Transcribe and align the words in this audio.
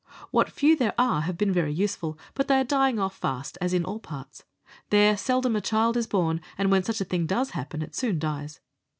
What 0.31 0.49
few 0.49 0.75
there 0.75 0.95
are 0.97 1.21
have 1.21 1.37
been 1.37 1.51
very 1.53 1.71
useful, 1.71 2.17
but 2.33 2.47
they 2.47 2.59
are 2.59 2.63
dying 2.63 2.97
off 2.97 3.15
fast 3.15 3.55
as 3.61 3.71
in 3.71 3.85
all 3.85 3.99
parts; 3.99 4.43
there 4.89 5.15
seldom 5.15 5.55
is 5.55 5.59
a 5.59 5.61
child 5.61 6.09
born, 6.09 6.41
and 6.57 6.71
when 6.71 6.81
such 6.81 7.01
a 7.01 7.05
thing 7.05 7.27
does 7.27 7.51
happen 7.51 7.83
it 7.83 7.93
soon 7.95 8.17
dies. 8.17 8.61